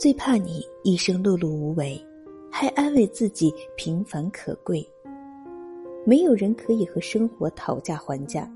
[0.00, 2.02] 最怕你一生碌碌无为，
[2.50, 4.82] 还安慰自己平凡可贵。
[6.06, 8.50] 没有人可以和生活讨价还价，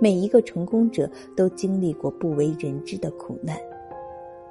[0.00, 3.58] 每一个成功者都经历过不为人知的苦难。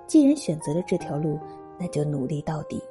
[0.08, 1.40] 既然选择了这条路，
[1.80, 2.82] 那就努力到底。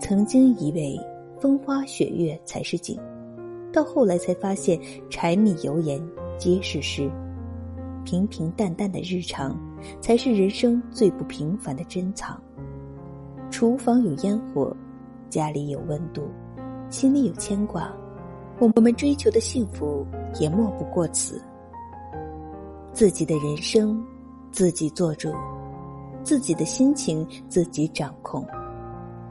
[0.00, 0.98] 曾经以为
[1.38, 2.98] 风花雪月才是景，
[3.70, 4.80] 到后来才发现
[5.10, 6.02] 柴米油盐
[6.38, 7.10] 皆是诗。
[8.04, 9.56] 平平淡淡的日常，
[10.00, 12.40] 才是人生最不平凡的珍藏。
[13.50, 14.74] 厨房有烟火，
[15.28, 16.28] 家里有温度，
[16.90, 17.92] 心里有牵挂，
[18.58, 20.06] 我们追求的幸福
[20.40, 21.42] 也莫不过此。
[22.92, 24.04] 自己的人生，
[24.50, 25.30] 自己做主；
[26.22, 28.46] 自己的心情，自己掌控。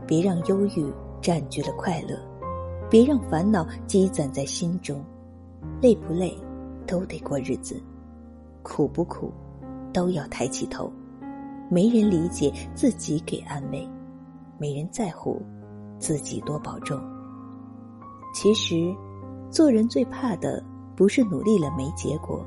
[0.08, 2.17] 别让忧郁占据了快乐，
[2.90, 5.03] 别让烦恼积攒在心中。
[5.81, 6.36] 累不累，
[6.86, 7.81] 都得过日子。
[8.64, 9.32] 苦不苦，
[9.94, 10.92] 都要抬起头。
[11.70, 13.88] 没人理解，自己给安慰；
[14.58, 15.42] 没人在乎，
[16.00, 17.00] 自己多保重。
[18.34, 18.94] 其实，
[19.50, 20.64] 做人最怕的
[20.95, 22.45] 不是努力了没结果，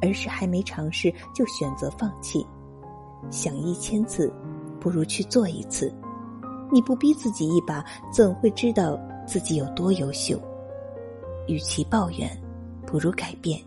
[0.00, 2.46] 而是还没尝试就选择放弃。
[3.30, 4.32] 想一千次，
[4.78, 5.92] 不如去做一次。
[6.70, 10.38] 你不逼自己一把，怎会知道自己有多优秀？
[11.46, 12.30] 与其抱怨，
[12.86, 13.60] 不如改变。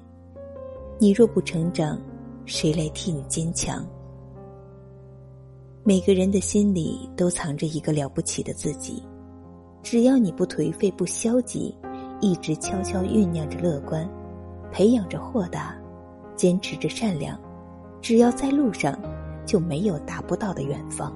[0.98, 2.00] 你若不成长，
[2.46, 3.86] 谁来替你坚强？
[5.84, 9.04] 每个人的心里都藏着一个了不起的自己，
[9.84, 11.76] 只要你不颓废、不消极，
[12.22, 14.10] 一直悄悄酝酿着乐观，
[14.72, 15.76] 培养着豁达，
[16.38, 17.38] 坚持着善良，
[18.02, 18.98] 只要在路上，
[19.46, 21.14] 就没有达不到的远方。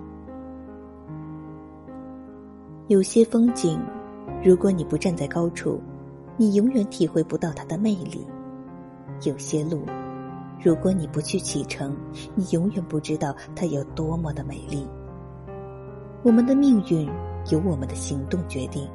[2.90, 3.80] 有些风景，
[4.44, 5.80] 如果你不站在高处，
[6.36, 8.28] 你永远体会不到它的魅力。
[9.24, 9.84] 有些路，
[10.64, 11.96] 如果你不去启程，
[12.36, 14.88] 你永远不知道它有多么的美丽。
[16.24, 17.10] 我们的命运
[17.52, 18.90] 由我们的行动决定，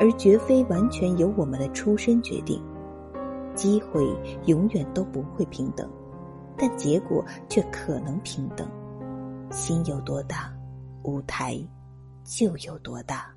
[0.00, 2.62] 而绝非完全由我们的出身决定。
[3.54, 4.06] 机会
[4.44, 5.90] 永远都不会平等，
[6.58, 8.68] 但结果却可能平等。
[9.50, 10.52] 心有多大，
[11.04, 11.58] 舞台
[12.22, 13.32] 就有多大。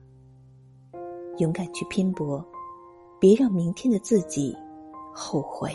[1.38, 2.46] 勇敢去拼搏，
[3.20, 4.54] 别让明天的自己
[5.14, 5.72] 后悔。